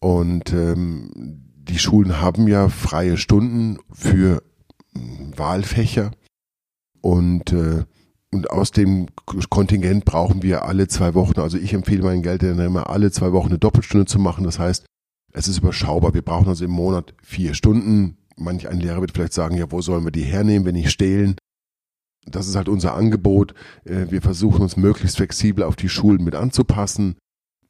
[0.00, 4.42] Und ähm, die Schulen haben ja freie Stunden für
[4.94, 6.10] hm, Wahlfächer
[7.00, 7.84] und äh,
[8.34, 9.08] und aus dem
[9.50, 13.48] Kontingent brauchen wir alle zwei Wochen, also ich empfehle meinen Geldern immer alle zwei Wochen
[13.48, 14.44] eine Doppelstunde zu machen.
[14.44, 14.86] Das heißt,
[15.34, 16.14] es ist überschaubar.
[16.14, 18.16] Wir brauchen also im Monat vier Stunden.
[18.36, 21.36] Manch ein Lehrer wird vielleicht sagen, ja, wo sollen wir die hernehmen, wenn nicht stehlen?
[22.26, 23.54] Das ist halt unser Angebot.
[23.84, 27.16] Äh, wir versuchen uns möglichst flexibel auf die Schulen mit anzupassen.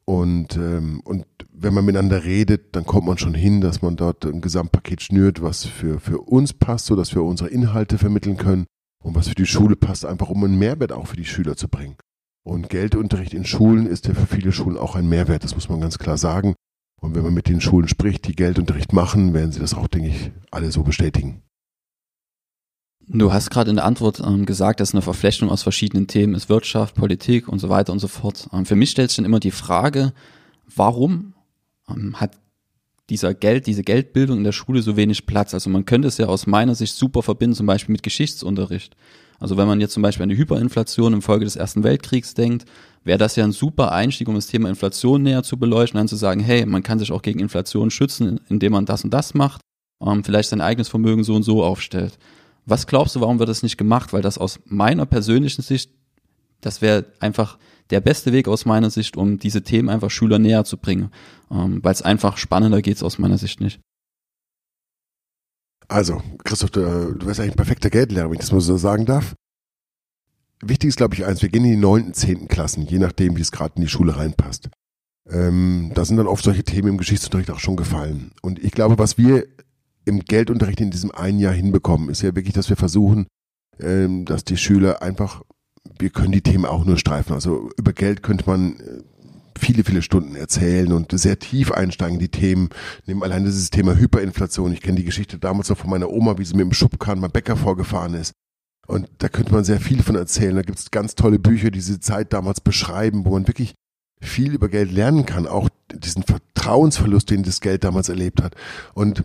[0.04, 4.24] Und, ähm, und wenn man miteinander redet, dann kommt man schon hin, dass man dort
[4.26, 8.66] ein Gesamtpaket schnürt, was für, für uns passt, so dass wir unsere Inhalte vermitteln können
[9.02, 11.68] und was für die Schule passt, einfach um einen Mehrwert auch für die Schüler zu
[11.68, 11.96] bringen.
[12.44, 15.80] Und Geldunterricht in Schulen ist ja für viele Schulen auch ein Mehrwert, das muss man
[15.80, 16.54] ganz klar sagen.
[17.00, 20.08] Und wenn man mit den Schulen spricht, die Geldunterricht machen, werden sie das auch, denke
[20.08, 21.42] ich, alle so bestätigen.
[23.08, 26.48] Du hast gerade in der Antwort ähm, gesagt, dass eine Verflechtung aus verschiedenen Themen ist,
[26.48, 28.48] Wirtschaft, Politik und so weiter und so fort.
[28.52, 30.12] Ähm, für mich stellt sich dann immer die Frage,
[30.74, 31.34] warum
[31.88, 32.32] ähm, hat
[33.10, 35.52] dieser Geld, diese Geldbildung in der Schule so wenig Platz.
[35.52, 38.96] Also man könnte es ja aus meiner Sicht super verbinden, zum Beispiel mit Geschichtsunterricht.
[39.38, 42.64] Also wenn man jetzt zum Beispiel an die Hyperinflation im Folge des Ersten Weltkriegs denkt,
[43.02, 46.14] wäre das ja ein super Einstieg, um das Thema Inflation näher zu beleuchten, dann zu
[46.14, 49.60] sagen, hey, man kann sich auch gegen Inflation schützen, indem man das und das macht,
[50.00, 52.18] ähm, vielleicht sein eigenes Vermögen so und so aufstellt.
[52.64, 54.12] Was glaubst du, warum wird das nicht gemacht?
[54.12, 55.90] Weil das aus meiner persönlichen Sicht,
[56.60, 57.58] das wäre einfach
[57.90, 61.10] der beste Weg aus meiner Sicht, um diese Themen einfach Schüler näher zu bringen.
[61.50, 63.80] Ähm, Weil es einfach spannender geht aus meiner Sicht nicht.
[65.88, 69.04] Also, Christoph, du, du wärst eigentlich ein perfekter Geldlehrer, wenn ich das mal so sagen
[69.04, 69.34] darf.
[70.62, 73.40] Wichtig ist, glaube ich, eins, wir gehen in die neunten, zehnten Klassen, je nachdem, wie
[73.40, 74.70] es gerade in die Schule reinpasst.
[75.28, 78.32] Ähm, da sind dann oft solche Themen im Geschichtsunterricht auch schon gefallen.
[78.42, 79.46] Und ich glaube, was wir
[80.04, 83.26] im Geldunterricht in diesem einen Jahr hinbekommen, ist ja wirklich, dass wir versuchen,
[83.80, 85.42] ähm, dass die Schüler einfach
[85.98, 87.32] wir können die Themen auch nur streifen.
[87.32, 89.02] Also über Geld könnte man äh,
[89.58, 92.70] viele, viele Stunden erzählen und sehr tief einsteigen, die Themen.
[93.06, 94.72] Nehmen allein dieses Thema Hyperinflation.
[94.72, 97.30] Ich kenne die Geschichte damals noch von meiner Oma, wie sie mit dem Schubkarren beim
[97.30, 98.32] Bäcker vorgefahren ist.
[98.88, 100.56] Und da könnte man sehr viel von erzählen.
[100.56, 103.74] Da gibt es ganz tolle Bücher, die diese Zeit damals beschreiben, wo man wirklich
[104.20, 105.46] viel über Geld lernen kann.
[105.46, 108.56] Auch diesen Vertrauensverlust, den das Geld damals erlebt hat.
[108.94, 109.24] Und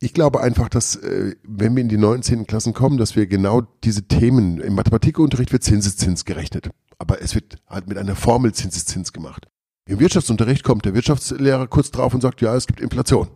[0.00, 2.46] ich glaube einfach, dass äh, wenn wir in die 19.
[2.46, 7.56] Klassen kommen, dass wir genau diese Themen, im Mathematikunterricht wird Zinseszins gerechnet, aber es wird
[7.68, 9.46] halt mit einer Formel Zinseszins gemacht.
[9.86, 13.28] Im Wirtschaftsunterricht kommt der Wirtschaftslehrer kurz drauf und sagt, ja, es gibt Inflation.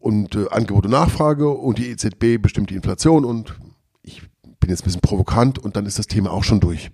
[0.00, 3.54] Und äh, Angebot und Nachfrage und die EZB bestimmt die Inflation und
[4.02, 4.22] ich
[4.60, 6.90] bin jetzt ein bisschen provokant und dann ist das Thema auch schon durch.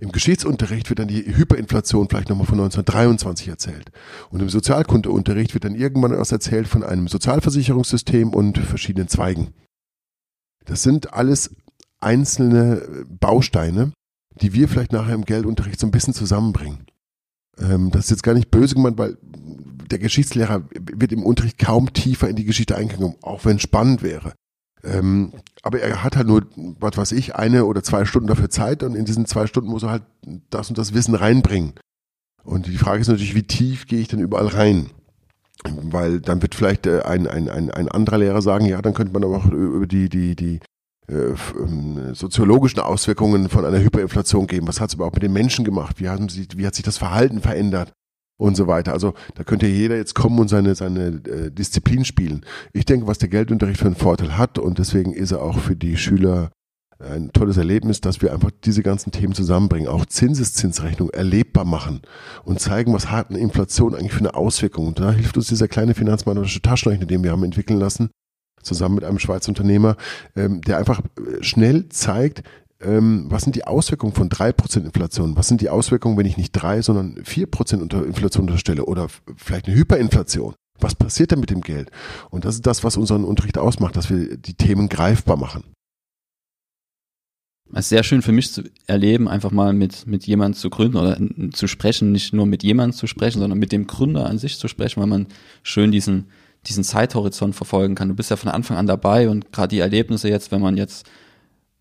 [0.00, 3.92] Im Geschichtsunterricht wird dann die Hyperinflation vielleicht nochmal von 1923 erzählt.
[4.30, 9.52] Und im Sozialkundeunterricht wird dann irgendwann was erzählt von einem Sozialversicherungssystem und verschiedenen Zweigen.
[10.64, 11.54] Das sind alles
[12.00, 13.92] einzelne Bausteine,
[14.40, 16.86] die wir vielleicht nachher im Geldunterricht so ein bisschen zusammenbringen.
[17.58, 19.18] Ähm, das ist jetzt gar nicht böse gemeint, weil
[19.90, 24.02] der Geschichtslehrer wird im Unterricht kaum tiefer in die Geschichte eingegangen, auch wenn es spannend
[24.02, 24.32] wäre.
[24.82, 28.82] Ähm, aber er hat halt nur, was weiß ich, eine oder zwei Stunden dafür Zeit
[28.82, 30.02] und in diesen zwei Stunden muss er halt
[30.50, 31.74] das und das Wissen reinbringen.
[32.44, 34.90] Und die Frage ist natürlich, wie tief gehe ich denn überall rein?
[35.64, 39.12] Weil dann wird vielleicht äh, ein, ein, ein, ein anderer Lehrer sagen, ja, dann könnte
[39.12, 40.60] man aber auch über die, die, die
[41.08, 44.68] äh, ähm, soziologischen Auswirkungen von einer Hyperinflation geben.
[44.68, 45.96] Was hat es überhaupt mit den Menschen gemacht?
[46.00, 47.92] Wie, haben sie, wie hat sich das Verhalten verändert?
[48.40, 48.92] Und so weiter.
[48.92, 52.40] Also da könnte jeder jetzt kommen und seine, seine äh, Disziplin spielen.
[52.72, 55.76] Ich denke, was der Geldunterricht für einen Vorteil hat und deswegen ist er auch für
[55.76, 56.50] die Schüler
[56.98, 62.02] ein tolles Erlebnis, dass wir einfach diese ganzen Themen zusammenbringen, auch Zinseszinsrechnung erlebbar machen
[62.44, 64.88] und zeigen, was hat eine Inflation eigentlich für eine Auswirkung.
[64.88, 68.10] Und da hilft uns dieser kleine finanzmathematische Taschenrechner, den wir haben entwickeln lassen,
[68.62, 69.96] zusammen mit einem Schweizer Unternehmer,
[70.36, 72.42] ähm, der einfach äh, schnell zeigt,
[72.82, 75.36] ähm, was sind die Auswirkungen von drei Prozent Inflation?
[75.36, 79.08] Was sind die Auswirkungen, wenn ich nicht drei, sondern vier Prozent unter Inflation unterstelle oder
[79.36, 80.54] vielleicht eine Hyperinflation?
[80.78, 81.90] Was passiert denn mit dem Geld?
[82.30, 85.64] Und das ist das, was unseren Unterricht ausmacht, dass wir die Themen greifbar machen.
[87.72, 90.96] Es ist sehr schön für mich zu erleben, einfach mal mit, mit jemandem zu gründen
[90.96, 91.16] oder
[91.52, 94.66] zu sprechen, nicht nur mit jemandem zu sprechen, sondern mit dem Gründer an sich zu
[94.66, 95.28] sprechen, weil man
[95.62, 96.26] schön diesen,
[96.66, 98.08] diesen Zeithorizont verfolgen kann.
[98.08, 101.08] Du bist ja von Anfang an dabei und gerade die Erlebnisse jetzt, wenn man jetzt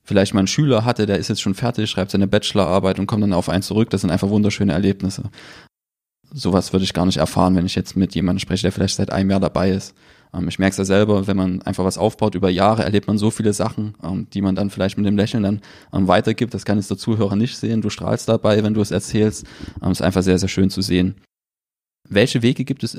[0.10, 3.22] vielleicht mal einen Schüler hatte, der ist jetzt schon fertig, schreibt seine Bachelorarbeit und kommt
[3.22, 3.92] dann auf einen zurück.
[3.92, 5.30] Das sind einfach wunderschöne Erlebnisse.
[6.34, 9.12] Sowas würde ich gar nicht erfahren, wenn ich jetzt mit jemandem spreche, der vielleicht seit
[9.12, 9.96] einem Jahr dabei ist.
[10.34, 13.20] Ähm, ich merke es ja selber, wenn man einfach was aufbaut über Jahre, erlebt man
[13.20, 15.62] so viele Sachen, ähm, die man dann vielleicht mit dem Lächeln dann
[15.94, 16.56] ähm, weitergibt.
[16.56, 17.82] Das kann jetzt der Zuhörer nicht sehen.
[17.82, 19.46] Du strahlst dabei, wenn du es erzählst.
[19.80, 21.16] Es ist einfach sehr, sehr schön zu sehen.
[22.08, 22.98] welche Wege gibt es,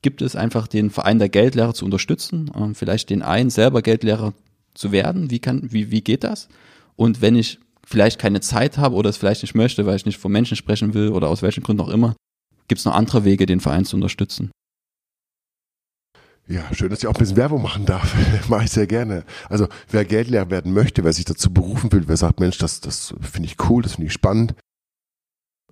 [0.00, 4.32] gibt es einfach den Verein der Geldlehrer zu unterstützen, vielleicht den einen selber Geldlehrer
[4.74, 5.30] zu werden?
[5.30, 6.48] Wie kann, wie, wie geht das?
[6.96, 10.18] Und wenn ich vielleicht keine Zeit habe oder es vielleicht nicht möchte, weil ich nicht
[10.18, 12.14] von Menschen sprechen will oder aus welchen Gründen auch immer,
[12.68, 14.50] gibt es noch andere Wege, den Verein zu unterstützen?
[16.48, 18.14] Ja, schön, dass ich auch ein bisschen Werbung machen darf.
[18.48, 19.24] Mache ich sehr gerne.
[19.48, 23.14] Also wer Geldlehrer werden möchte, wer sich dazu berufen will, wer sagt, Mensch, das, das
[23.20, 24.54] finde ich cool, das finde ich spannend,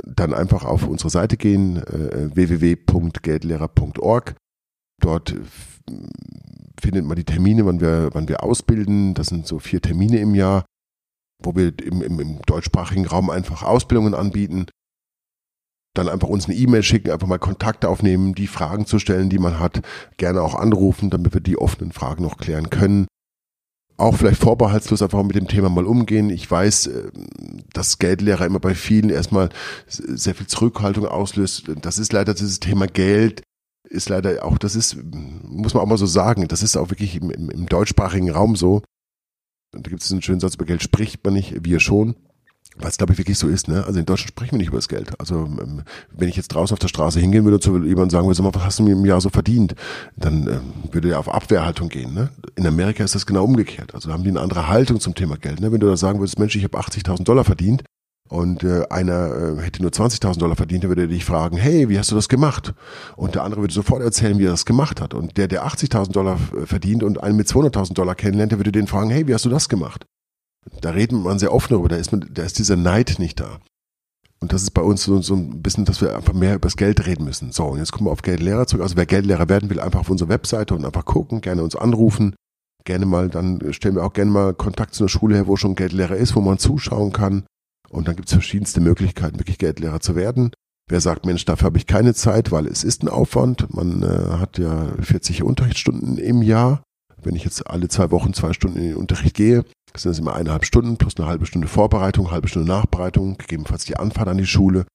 [0.04, 4.36] dann einfach auf unsere Seite gehen, äh, www.geldlehrer.org.
[5.00, 5.34] Dort
[6.80, 9.14] findet man die Termine, wann wir, wann wir ausbilden.
[9.14, 10.64] Das sind so vier Termine im Jahr,
[11.42, 14.66] wo wir im, im, im deutschsprachigen Raum einfach Ausbildungen anbieten.
[15.94, 19.40] Dann einfach uns eine E-Mail schicken, einfach mal Kontakte aufnehmen, die Fragen zu stellen, die
[19.40, 19.82] man hat.
[20.18, 23.06] Gerne auch anrufen, damit wir die offenen Fragen noch klären können
[24.00, 26.30] auch vielleicht vorbehaltslos einfach mit dem Thema mal umgehen.
[26.30, 27.10] Ich weiß, äh,
[27.72, 29.50] dass Geldlehrer immer bei vielen erstmal
[29.86, 31.70] sehr viel Zurückhaltung auslöst.
[31.82, 33.42] Das ist leider dieses Thema Geld
[33.84, 37.16] ist leider auch, das ist, muss man auch mal so sagen, das ist auch wirklich
[37.16, 38.82] im, im, im deutschsprachigen Raum so.
[39.72, 42.16] Da gibt es einen schönen Satz, über Geld spricht man nicht, wir schon.
[42.76, 43.84] Was glaube ich wirklich so ist, ne?
[43.84, 45.18] Also in Deutschland sprechen wir nicht über das Geld.
[45.18, 48.26] Also ähm, wenn ich jetzt draußen auf der Straße hingehen würde und zu jemandem sagen
[48.26, 49.74] würde, was hast du mir im Jahr so verdient,
[50.16, 52.14] dann ähm, würde er auf Abwehrhaltung gehen.
[52.14, 52.30] Ne?
[52.54, 53.94] In Amerika ist das genau umgekehrt.
[53.94, 55.60] Also da haben die eine andere Haltung zum Thema Geld.
[55.60, 55.72] Ne?
[55.72, 57.82] Wenn du da sagen würdest, Mensch, ich habe 80.000 Dollar verdient
[58.30, 61.88] und äh, einer äh, hätte nur 20.000 Dollar verdient, dann würde er dich fragen, hey,
[61.88, 62.74] wie hast du das gemacht?
[63.16, 65.14] Und der andere würde sofort erzählen, wie er das gemacht hat.
[65.14, 68.70] Und der, der 80.000 Dollar äh, verdient und einen mit 200.000 Dollar kennenlernt, der würde
[68.70, 70.06] den fragen, hey, wie hast du das gemacht?
[70.80, 73.58] Da redet man sehr offen darüber, da ist, man, da ist dieser Neid nicht da.
[74.38, 76.76] Und das ist bei uns so, so ein bisschen, dass wir einfach mehr über das
[76.76, 77.50] Geld reden müssen.
[77.50, 78.84] So, und jetzt kommen wir auf Geldlehrer zurück.
[78.84, 82.36] Also wer Geldlehrer werden will, einfach auf unsere Webseite und einfach gucken, gerne uns anrufen.
[82.84, 85.74] Gerne mal, dann stellen wir auch gerne mal Kontakt zu einer Schule her, wo schon
[85.74, 87.42] Geldlehrer ist, wo man zuschauen kann.
[87.90, 90.52] Und dann gibt es verschiedenste Möglichkeiten, wirklich Geldlehrer zu werden.
[90.88, 93.72] Wer sagt, Mensch, dafür habe ich keine Zeit, weil es ist ein Aufwand.
[93.74, 96.82] Man äh, hat ja 40 Unterrichtsstunden im Jahr.
[97.22, 99.64] Wenn ich jetzt alle zwei Wochen zwei Stunden in den Unterricht gehe,
[99.96, 103.96] sind das immer eineinhalb Stunden plus eine halbe Stunde Vorbereitung, halbe Stunde Nachbereitung, gegebenenfalls die
[103.96, 104.86] Anfahrt an die Schule.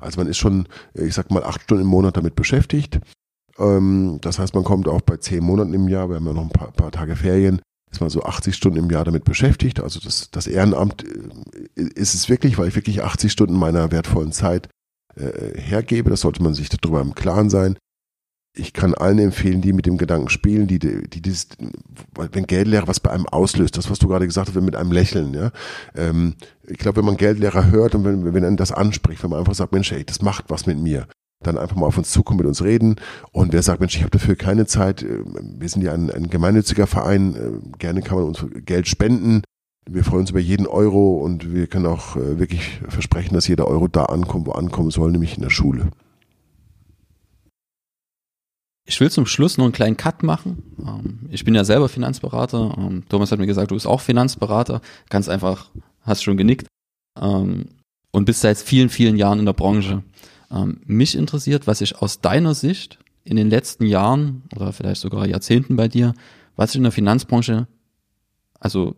[0.00, 3.00] Also man ist schon, ich sag mal, acht Stunden im Monat damit beschäftigt.
[3.58, 6.42] Ähm, das heißt, man kommt auch bei zehn Monaten im Jahr, wir haben ja noch
[6.42, 7.60] ein paar, paar Tage Ferien,
[7.94, 9.80] ist man so 80 Stunden im Jahr damit beschäftigt.
[9.80, 14.32] Also das, das Ehrenamt äh, ist es wirklich, weil ich wirklich 80 Stunden meiner wertvollen
[14.32, 14.68] Zeit
[15.16, 16.10] äh, hergebe.
[16.10, 17.76] Das sollte man sich darüber im Klaren sein
[18.56, 21.48] ich kann allen empfehlen, die mit dem Gedanken spielen, die, die, die dieses,
[22.14, 25.34] wenn Geldlehrer was bei einem auslöst, das, was du gerade gesagt hast, mit einem Lächeln,
[25.34, 25.50] ja.
[25.96, 29.40] Ähm, ich glaube, wenn man Geldlehrer hört und wenn, wenn einen das anspricht, wenn man
[29.40, 31.08] einfach sagt, Mensch, ey, das macht was mit mir,
[31.46, 32.96] dann einfach mal auf uns zukommen, mit uns reden.
[33.32, 36.28] Und wer sagt, Mensch, ich habe dafür keine Zeit, äh, wir sind ja ein, ein
[36.28, 39.42] gemeinnütziger Verein, äh, gerne kann man uns Geld spenden.
[39.88, 43.66] Wir freuen uns über jeden Euro und wir können auch äh, wirklich versprechen, dass jeder
[43.68, 45.90] Euro da ankommt, wo ankommen soll, nämlich in der Schule.
[48.86, 50.62] Ich will zum Schluss noch einen kleinen Cut machen.
[50.78, 52.74] Ähm, ich bin ja selber Finanzberater.
[52.76, 54.80] Ähm, Thomas hat mir gesagt, du bist auch Finanzberater.
[55.08, 55.70] Ganz einfach,
[56.02, 56.66] hast schon genickt.
[57.20, 57.66] Ähm,
[58.12, 60.02] und bist seit vielen, vielen Jahren in der Branche.
[60.84, 65.76] Mich interessiert, was sich aus deiner Sicht in den letzten Jahren oder vielleicht sogar Jahrzehnten
[65.76, 66.14] bei dir,
[66.56, 67.66] was sich in der Finanzbranche,
[68.60, 68.94] also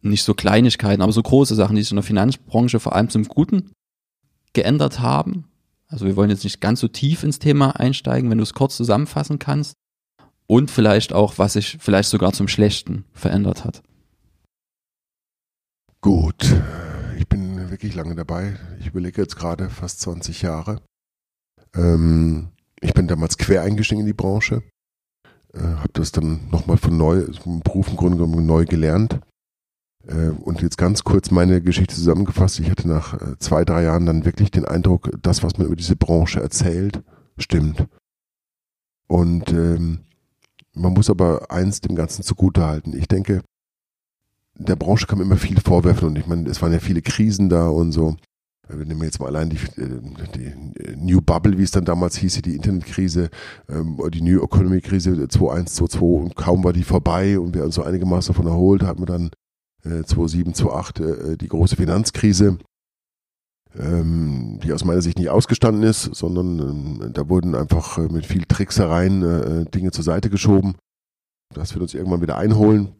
[0.00, 3.24] nicht so Kleinigkeiten, aber so große Sachen, die sich in der Finanzbranche vor allem zum
[3.24, 3.72] Guten
[4.52, 5.44] geändert haben
[5.88, 8.76] also wir wollen jetzt nicht ganz so tief ins Thema einsteigen, wenn du es kurz
[8.76, 9.74] zusammenfassen kannst.
[10.48, 13.82] Und vielleicht auch, was sich vielleicht sogar zum Schlechten verändert hat.
[16.00, 16.54] Gut,
[17.76, 18.56] wirklich lange dabei.
[18.80, 20.80] Ich überlege jetzt gerade fast 20 Jahre.
[21.74, 22.48] Ähm,
[22.80, 24.62] ich bin damals quer eingestiegen in die Branche,
[25.52, 29.20] äh, habe das dann nochmal von neu, vom Beruf im Grunde genommen neu gelernt.
[30.06, 32.60] Äh, und jetzt ganz kurz meine Geschichte zusammengefasst.
[32.60, 35.76] Ich hatte nach äh, zwei, drei Jahren dann wirklich den Eindruck, das, was man über
[35.76, 37.02] diese Branche erzählt,
[37.36, 37.86] stimmt.
[39.06, 39.98] Und ähm,
[40.72, 42.96] man muss aber eins dem Ganzen zugutehalten.
[42.96, 43.42] Ich denke,
[44.58, 47.68] der Branche kam immer viel vorwerfen und ich meine, es waren ja viele Krisen da
[47.68, 48.16] und so.
[48.68, 50.00] Wir nehmen jetzt mal allein die, äh,
[50.34, 53.30] die New Bubble, wie es dann damals hieß, die Internetkrise,
[53.68, 57.84] ähm, die New Economy Krise 2122 und kaum war die vorbei und wir uns so
[57.84, 59.30] einigermaßen davon erholt, hatten wir dann
[59.86, 62.58] 2007, 2008 äh, die große Finanzkrise,
[63.78, 68.26] ähm, die aus meiner Sicht nicht ausgestanden ist, sondern ähm, da wurden einfach äh, mit
[68.26, 70.76] viel Tricksereien äh, Dinge zur Seite geschoben.
[71.54, 72.94] Das wird uns irgendwann wieder einholen.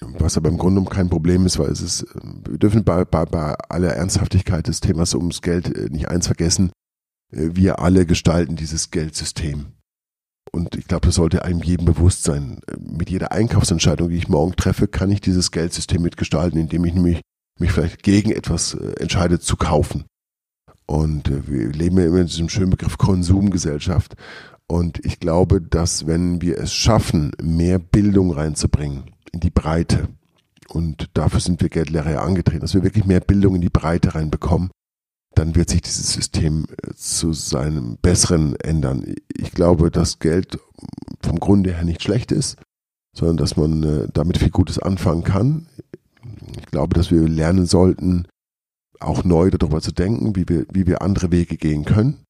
[0.00, 3.24] Was aber im Grunde genommen kein Problem ist, weil es ist, wir dürfen bei, bei,
[3.24, 6.70] bei aller Ernsthaftigkeit des Themas ums Geld nicht eins vergessen.
[7.30, 9.66] Wir alle gestalten dieses Geldsystem.
[10.52, 12.60] Und ich glaube, das sollte einem jedem bewusst sein.
[12.78, 17.20] Mit jeder Einkaufsentscheidung, die ich morgen treffe, kann ich dieses Geldsystem mitgestalten, indem ich nämlich
[17.58, 20.04] mich vielleicht gegen etwas äh, entscheide zu kaufen.
[20.86, 24.14] Und äh, wir leben ja immer in diesem schönen Begriff Konsumgesellschaft.
[24.66, 30.08] Und ich glaube, dass wenn wir es schaffen, mehr Bildung reinzubringen in die Breite,
[30.68, 34.14] und dafür sind wir Geldlehrer ja angetreten, dass wir wirklich mehr Bildung in die Breite
[34.14, 34.70] reinbekommen,
[35.34, 39.14] dann wird sich dieses System äh, zu seinem Besseren ändern.
[39.34, 40.58] Ich glaube, dass Geld
[41.22, 42.56] vom Grunde her nicht schlecht ist,
[43.16, 45.66] sondern dass man äh, damit viel Gutes anfangen kann.
[46.58, 48.26] Ich glaube, dass wir lernen sollten,
[49.00, 52.24] auch neu darüber zu denken, wie wir, wie wir andere Wege gehen können.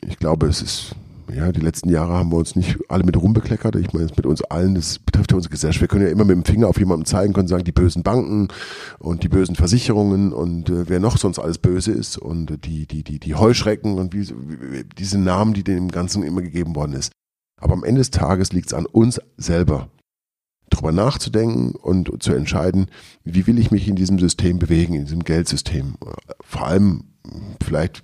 [0.00, 0.94] Ich glaube, es ist
[1.34, 3.76] ja, die letzten Jahre haben wir uns nicht alle mit rumbekleckert.
[3.76, 5.80] Ich meine, mit uns allen, das betrifft ja unsere Gesellschaft.
[5.80, 8.48] Wir können ja immer mit dem Finger auf jemanden zeigen, können sagen, die bösen Banken
[8.98, 13.02] und die bösen Versicherungen und äh, wer noch sonst alles böse ist und die, die,
[13.02, 17.12] die, die Heuschrecken und wie, wie, diese Namen, die dem Ganzen immer gegeben worden ist.
[17.60, 19.88] Aber am Ende des Tages liegt es an uns selber,
[20.70, 22.86] darüber nachzudenken und zu entscheiden,
[23.24, 25.96] wie will ich mich in diesem System bewegen, in diesem Geldsystem.
[26.42, 27.04] Vor allem
[27.64, 28.02] vielleicht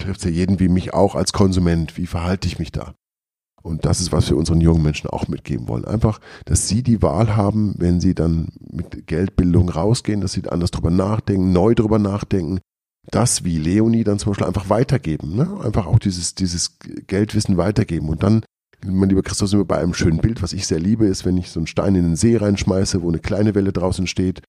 [0.00, 1.96] trifft ja jeden wie mich auch als Konsument.
[1.96, 2.94] Wie verhalte ich mich da?
[3.62, 5.84] Und das ist, was wir unseren jungen Menschen auch mitgeben wollen.
[5.84, 10.70] Einfach, dass sie die Wahl haben, wenn sie dann mit Geldbildung rausgehen, dass sie anders
[10.70, 12.60] drüber nachdenken, neu drüber nachdenken,
[13.10, 15.36] das wie Leonie dann zum Beispiel einfach weitergeben.
[15.36, 15.60] Ne?
[15.62, 18.08] Einfach auch dieses, dieses Geldwissen weitergeben.
[18.08, 18.44] Und dann,
[18.84, 21.36] mein lieber Christoph, sind wir bei einem schönen Bild, was ich sehr liebe, ist, wenn
[21.36, 24.42] ich so einen Stein in den See reinschmeiße, wo eine kleine Welle draußen steht,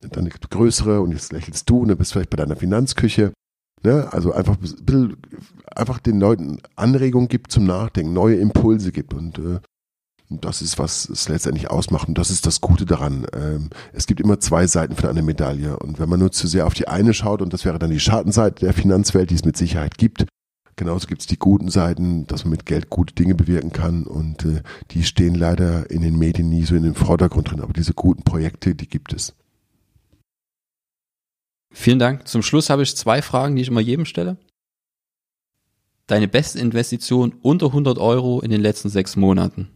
[0.00, 3.32] dann eine größere und jetzt lächelst du und dann bist du vielleicht bei deiner Finanzküche
[3.84, 4.08] Ne?
[4.10, 4.56] Also einfach
[5.66, 9.60] einfach den Leuten Anregungen gibt zum Nachdenken, neue Impulse gibt und äh,
[10.30, 12.08] das ist, was es letztendlich ausmacht.
[12.08, 13.26] Und das ist das Gute daran.
[13.34, 15.78] Ähm, es gibt immer zwei Seiten von einer Medaille.
[15.78, 18.00] Und wenn man nur zu sehr auf die eine schaut, und das wäre dann die
[18.00, 20.24] Schattenseite der Finanzwelt, die es mit Sicherheit gibt,
[20.76, 24.04] genauso gibt es die guten Seiten, dass man mit Geld gute Dinge bewirken kann.
[24.04, 27.60] Und äh, die stehen leider in den Medien nie so in den Vordergrund drin.
[27.60, 29.34] Aber diese guten Projekte, die gibt es.
[31.74, 32.28] Vielen Dank.
[32.28, 34.38] Zum Schluss habe ich zwei Fragen, die ich immer jedem stelle.
[36.06, 39.68] Deine beste Investition unter 100 Euro in den letzten sechs Monaten?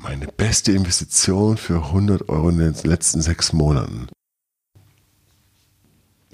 [0.00, 4.08] Meine beste Investition für 100 Euro in den letzten sechs Monaten.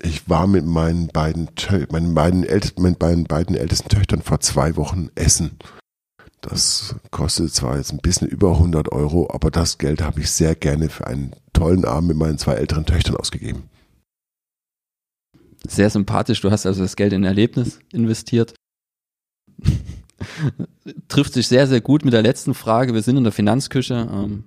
[0.01, 1.51] Ich war mit meinen beiden,
[1.91, 5.59] meinen beiden, meinen beiden, beiden ältesten Töchtern vor zwei Wochen essen.
[6.41, 10.55] Das kostet zwar jetzt ein bisschen über 100 Euro, aber das Geld habe ich sehr
[10.55, 13.69] gerne für einen tollen Abend mit meinen zwei älteren Töchtern ausgegeben
[15.67, 16.41] sehr sympathisch.
[16.41, 18.55] Du hast also das Geld in Erlebnis investiert.
[21.09, 22.95] Trifft sich sehr, sehr gut mit der letzten Frage.
[22.95, 24.09] Wir sind in der Finanzküche.
[24.13, 24.45] Ähm,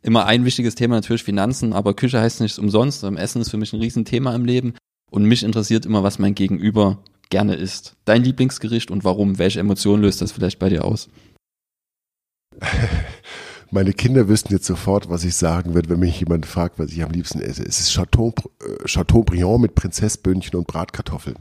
[0.00, 3.04] immer ein wichtiges Thema natürlich Finanzen, aber Küche heißt nichts umsonst.
[3.04, 4.74] Ähm, Essen ist für mich ein Riesenthema im Leben.
[5.10, 7.96] Und mich interessiert immer, was mein Gegenüber gerne isst.
[8.04, 9.38] Dein Lieblingsgericht und warum?
[9.38, 11.08] Welche Emotionen löst das vielleicht bei dir aus?
[13.74, 17.02] Meine Kinder wüssten jetzt sofort, was ich sagen würde, wenn mich jemand fragt, was ich
[17.02, 17.64] am liebsten esse.
[17.64, 21.38] Es ist Chateau, äh, Chateaubriand mit Prinzessböhnchen und Bratkartoffeln.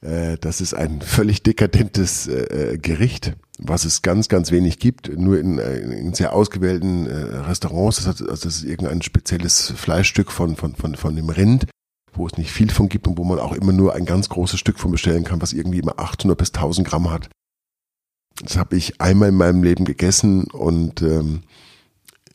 [0.00, 5.38] Äh, das ist ein völlig dekadentes äh, Gericht, was es ganz, ganz wenig gibt, nur
[5.38, 7.98] in, in sehr ausgewählten Restaurants.
[7.98, 11.66] Das, hat, also das ist irgendein spezielles Fleischstück von, von, von, von dem Rind,
[12.14, 14.58] wo es nicht viel von gibt und wo man auch immer nur ein ganz großes
[14.58, 17.28] Stück von bestellen kann, was irgendwie immer 800 bis 1000 Gramm hat.
[18.42, 21.42] Das habe ich einmal in meinem Leben gegessen und ähm,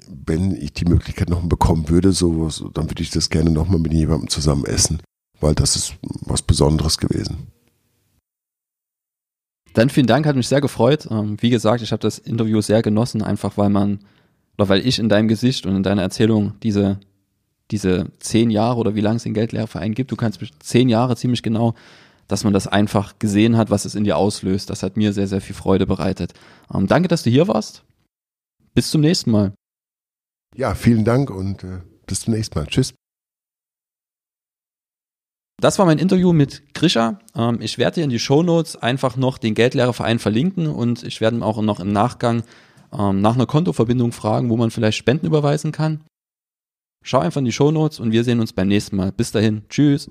[0.07, 3.79] wenn ich die Möglichkeit noch bekommen würde, so, so dann würde ich das gerne nochmal
[3.79, 5.01] mit jemandem zusammen essen,
[5.39, 7.47] weil das ist was Besonderes gewesen.
[9.73, 11.07] Dann vielen Dank, hat mich sehr gefreut.
[11.11, 13.99] Ähm, wie gesagt, ich habe das Interview sehr genossen, einfach weil man,
[14.57, 16.99] oder weil ich in deinem Gesicht und in deiner Erzählung diese,
[17.71, 21.43] diese zehn Jahre oder wie lange es den Geldlehrverein gibt, du kannst zehn Jahre ziemlich
[21.43, 21.73] genau
[22.27, 24.69] dass man das einfach gesehen hat, was es in dir auslöst.
[24.69, 26.33] Das hat mir sehr, sehr viel Freude bereitet.
[26.73, 27.83] Ähm, danke, dass du hier warst.
[28.73, 29.53] Bis zum nächsten Mal.
[30.55, 32.67] Ja, vielen Dank und äh, bis zum nächsten Mal.
[32.67, 32.93] Tschüss.
[35.61, 37.19] Das war mein Interview mit Grisha.
[37.35, 41.21] Ähm, ich werde dir in die Show Notes einfach noch den Geldlehrerverein verlinken und ich
[41.21, 42.43] werde auch noch im Nachgang
[42.91, 46.03] ähm, nach einer Kontoverbindung fragen, wo man vielleicht Spenden überweisen kann.
[47.03, 49.11] Schau einfach in die Show Notes und wir sehen uns beim nächsten Mal.
[49.11, 49.63] Bis dahin.
[49.69, 50.09] Tschüss.